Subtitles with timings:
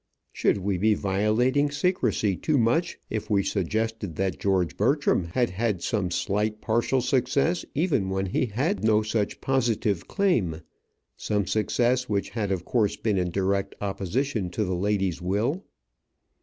[0.33, 5.83] Should we be violating secrecy too much if we suggested that George Bertram had had
[5.83, 10.61] some slight partial success even when he had no such positive claim
[11.17, 15.63] some success which had of course been in direct opposition to the lady's will?